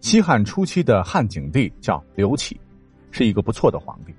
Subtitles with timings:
[0.00, 2.58] 西汉初期的汉景帝叫刘启，
[3.10, 4.14] 是一个不错的皇帝。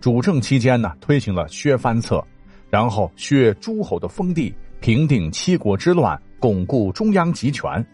[0.00, 2.22] 主政期间呢，推行了削藩策，
[2.68, 7.84] 然后削诸侯的封地，平定七国之乱，巩固中央集权，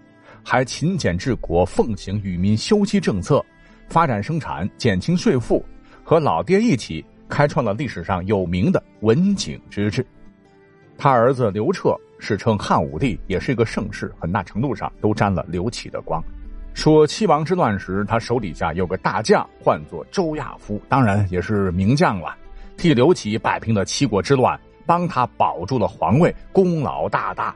[0.43, 3.45] 还勤俭治国，奉行与民休戚政策，
[3.88, 5.63] 发展生产，减轻税负，
[6.03, 10.04] 和老爹一起开创了历史上有名的文景之治。
[10.97, 16.24] 他儿子刘彻史称汉武帝，也是一个盛世，很大程度上都沾了刘启的光。
[16.79, 22.37] 说七王之乱时，他手底下有个大将，唤作周亚夫，当然也是名将了，
[22.77, 27.52] 替刘启摆平了七国之乱，帮他保住了皇位，功劳大大。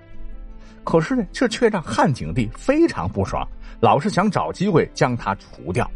[0.82, 3.46] 可是呢，这却让汉景帝非常不爽，
[3.78, 5.88] 老是想找机会将他除掉。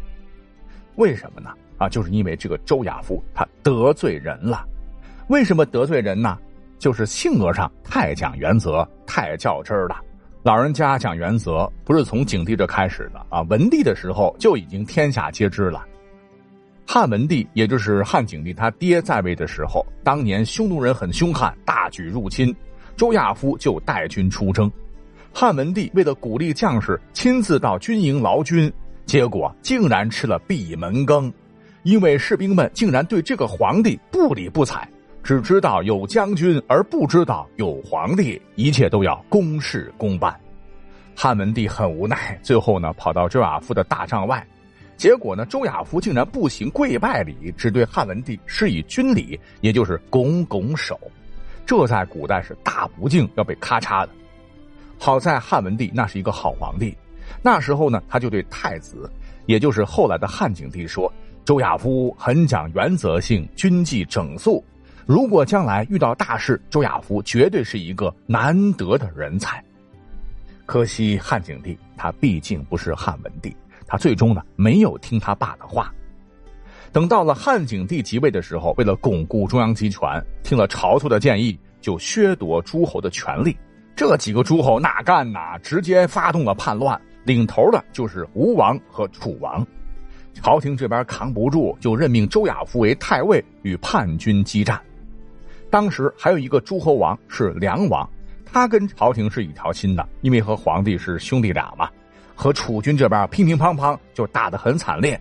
[0.95, 1.49] 为什么呢？
[1.77, 4.65] 啊，就是因为这个周亚夫他得罪人了。
[5.27, 6.37] 为什么得罪人呢？
[6.79, 9.97] 就是性格上太讲原则，太较真儿了。
[10.47, 13.41] 老人家讲原则，不是从景帝这开始的啊。
[13.49, 15.85] 文帝的时候就已经天下皆知了。
[16.87, 22.55] 汉文帝，也就是汉景帝他爹在位的时候，当年匈奴人很凶悍，大举入侵，
[22.95, 24.71] 周亚夫就带军出征。
[25.33, 28.71] 汉文帝为了鼓励将士，亲自到军营劳军，
[29.05, 31.29] 结果竟然吃了闭门羹，
[31.83, 34.87] 因为士兵们竟然对这个皇帝不理不睬。
[35.27, 40.33] 只知道有将军，而不知道有皇帝，一切都要公事公办。
[41.13, 44.41] 汉文帝很无奈，最后呢，跑到周亚夫的大帐外，
[44.95, 50.97] 结果呢，周亚夫竟然不行跪拜礼，只对汉文帝施以军礼，也就是拱拱手。
[51.65, 54.09] 这在古代是大不敬，要被咔嚓的。
[54.97, 56.95] 好在汉文帝那是一个好皇帝，
[57.41, 59.11] 那时候呢，他就对太子，
[59.45, 61.11] 也就是后来的汉景帝说
[61.43, 64.63] ：“周亚夫很讲原则性，军纪整肃。”
[65.07, 69.63] 如果将来遇到大事，周亚夫绝对是一个难得的人才。
[70.65, 73.55] 可惜汉景帝他毕竟不是汉文帝，
[73.87, 75.93] 他最终呢没有听他爸的话。
[76.91, 83.55] 等到了汉景帝即位的时候，为了巩固中央集权，听了晁错的建议，就削夺诸侯的权利。
[83.95, 85.57] 这几个诸侯哪干哪？
[85.59, 89.65] 直接发动了叛乱，领头的就是吴王和楚王。
[90.33, 94.77] 朝廷这边扛不住，就任命周亚夫为太尉，与叛军激战。
[95.69, 98.07] 当时还有一个诸侯王是梁王，
[98.45, 101.89] 他跟朝廷是一条心的，因为和皇帝是兄弟俩嘛。
[102.35, 105.19] 和楚军这边乒乒乓乓就打得很惨烈，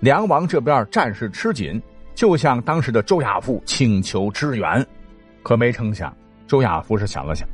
[0.00, 1.80] 梁王这边战事吃紧，
[2.14, 4.84] 就向当时的周亚夫请求支援。
[5.42, 6.14] 可没成想，
[6.48, 7.48] 周亚夫是想了想，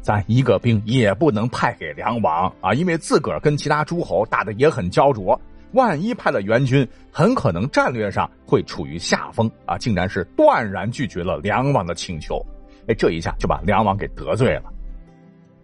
[0.00, 5.38] 咱一个兵也不能派给梁王啊，因为自个儿跟其他诸侯打的也很焦灼。
[5.72, 9.76] 万一派了援军，很可能战略上会处于下风啊！
[9.76, 12.44] 竟然是断然拒绝了梁王的请求，
[12.86, 14.72] 哎，这一下就把梁王给得罪了。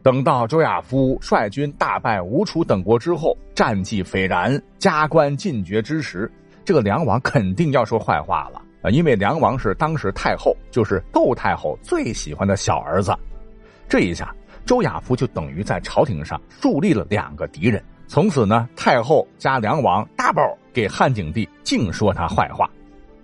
[0.03, 6.31] 等到周亚夫率军大败吴楚等国之后，战绩斐然，加官进爵之时，
[6.65, 8.91] 这个梁王肯定要说坏话了啊！
[8.91, 13.17] 因为梁王是当时太后，就是窦太后最喜欢的小儿子。
[13.89, 14.35] 这一下，
[14.67, 17.83] 周亚夫就等于在朝廷上树立了两个敌人。
[18.07, 22.71] 从此呢，太后加梁王 double 给汉景帝净说他坏话，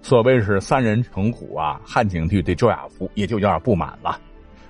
[0.03, 1.81] 所谓是三人成虎啊。
[1.85, 4.19] 汉景帝对周亚夫也就有点不满了，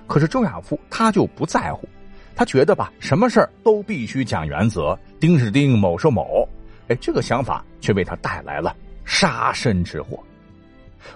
[0.07, 1.87] 可是周亚夫他就不在乎，
[2.35, 6.47] 他觉得吧，什么事儿都必须讲原则，丁是丁，某是某。
[6.89, 10.19] 哎，这个想法却为他带来了杀身之祸。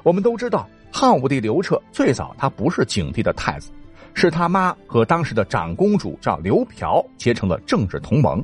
[0.04, 3.72] 我们都知道，汉武帝刘彻最早他不是景帝的太子，
[4.14, 8.44] 是他妈和当时的长公主叫刘嫖结成了政治同盟。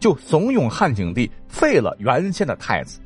[0.00, 2.98] 就怂恿汉景帝废了原先的太子，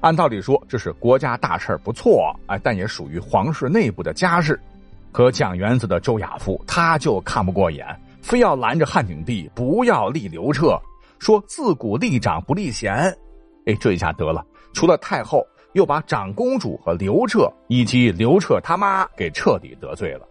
[0.00, 4.60] 按道理说这是国家大事不错，哎，但也属于皇室内部的家事。
[5.12, 7.86] 可讲原则的周亚夫他就看不过眼，
[8.20, 10.78] 非要拦着汉景帝不要立刘彻，
[11.18, 13.16] 说自古立长不立贤。
[13.66, 14.44] 哎，这一下得了，
[14.74, 20.26] 除了太后，又把长公主和刘彻以及刘彻他妈给彻底得罪了。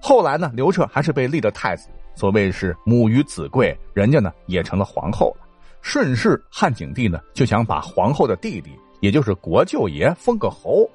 [0.00, 1.88] 后来呢，刘彻还是被立了太子。
[2.16, 5.46] 所谓是母与子贵，人家呢也成了皇后了。
[5.82, 8.70] 顺势，汉景帝呢就想把皇后的弟弟，
[9.00, 10.88] 也就是国舅爷封个侯。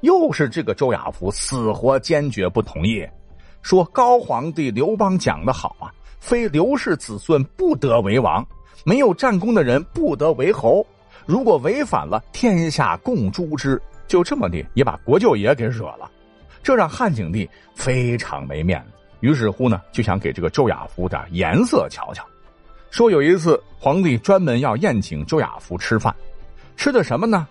[0.00, 3.08] 又是这个周亚夫死活坚决不同意，
[3.62, 5.88] 说高皇帝刘邦讲的好啊，
[6.20, 8.46] 非刘氏子孙不得为王，
[8.84, 10.84] 没有战功的人不得为侯。
[11.24, 13.80] 如果违反了，天下共诛之。
[14.06, 16.10] 就这么的，也把国舅爷给惹了，
[16.62, 18.98] 这让汉景帝非常没面子。
[19.20, 22.24] 于是乎呢，就想给这个周亚夫点颜色瞧瞧。
[22.90, 26.14] 说有一次，皇帝专门要宴请周亚夫吃饭，
[26.76, 27.46] 吃的什么呢？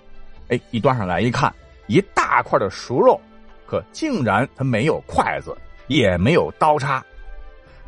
[0.50, 1.54] 哎，一端上来一看，
[1.88, 3.19] 一大块的熟肉，
[3.65, 5.56] 可竟然他没有筷子，
[5.88, 7.04] 也没有刀叉。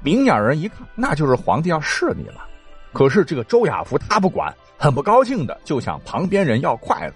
[0.01, 2.45] 明眼人一看，那就是皇帝要试你了。
[2.91, 7.15] 可是这个周亚夫他不管，很不高兴的就向旁边人要筷子。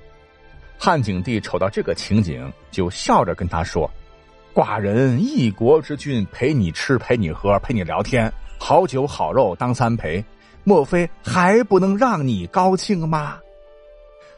[0.77, 3.89] 汉景帝瞅到这个情景，就笑着跟他说
[4.59, 10.21] ：“寡人一国之君，陪你吃，陪你喝，陪你聊天，好酒好肉当三陪，
[10.65, 13.39] 莫非还不能让你高兴吗？”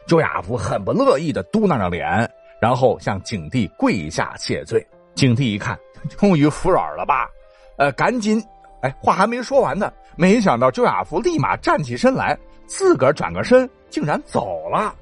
[0.06, 2.30] 周亚夫很不乐意的嘟囔着脸，
[2.60, 4.86] 然后向景帝跪下谢罪。
[5.16, 5.76] 景帝一看，
[6.16, 7.28] 终于服软了吧？
[7.76, 8.40] 呃，赶紧。
[8.82, 12.38] 哎，话还没说完呢，没想到周亚夫立马站起身来，
[12.68, 14.94] 自个儿转个身，竟然走了。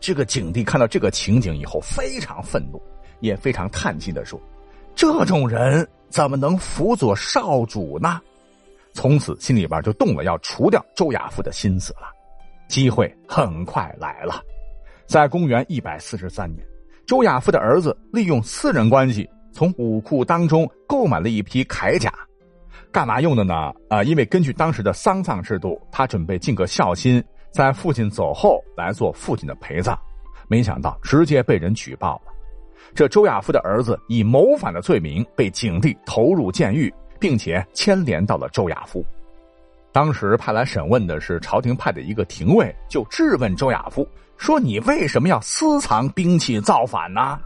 [0.00, 2.80] 这个景帝看到这个情景以后，非常愤怒，
[3.20, 4.40] 也非常叹气的说
[4.94, 8.20] ：“这种人怎么能辅佐少主呢？”
[8.92, 12.08] 从此心里边就动了要除掉周亚夫的心思了。
[12.68, 14.42] 机会很快来了，
[15.06, 16.64] 在公元一百四十三年，
[17.06, 22.12] 周亚夫的儿子利用私人关系，从武库当中购买了一批铠甲。
[22.92, 23.72] 干嘛用的呢？
[23.88, 27.22] 啊，因为根据当时的丧葬制度，他准备尽个孝心，
[27.52, 29.96] 在父亲走后来做父亲的陪葬。
[30.48, 32.32] 没想到直接被人举报了。
[32.94, 39.04] 这周亚夫的儿子以谋反的罪名被景帝投入监狱，并且牵连到了周亚夫。
[39.92, 44.06] 当时派来审问的是朝廷派的一个廷尉，就质问周亚夫
[44.36, 47.38] 说：“你为什么要私藏兵器造反呢？”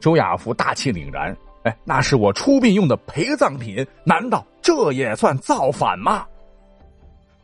[0.00, 1.36] 周亚夫大气凛然。
[1.64, 6.24] 哎，那是我出殡用的陪葬品，难道这也算造反吗？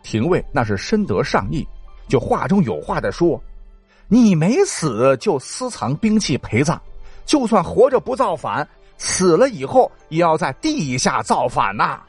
[0.03, 1.67] 廷尉那是深得上意，
[2.09, 3.43] 就话中有话的说
[4.07, 6.81] ：“你没死就私藏兵器陪葬，
[7.25, 8.67] 就算活着不造反，
[8.97, 12.01] 死了以后也要在地下造反呐！”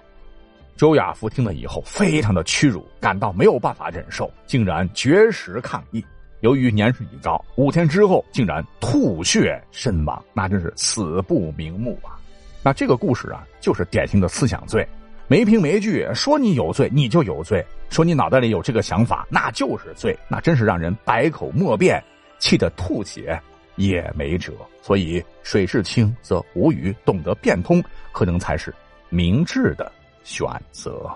[0.78, 6.04] 周亚夫听了以后，非常的屈辱，感到没有办法忍受，竟然绝食抗议。
[6.42, 12.20] 由于年事已高，五天之后竟然吐血身亡，那真是死不瞑目啊！
[12.62, 14.86] 那这个故事啊，就是典型的思想罪，
[15.28, 22.04] 没凭没据说你有罪，你就有罪；说你脑袋里有这个想法，那就是罪，那真是让人百口莫辩，
[22.38, 23.42] 气得吐血
[23.76, 24.54] 也没辙。
[24.82, 28.74] 所以水至清则无鱼，懂得变通，可能才是
[29.10, 29.92] 明智的
[30.24, 31.10] 选择。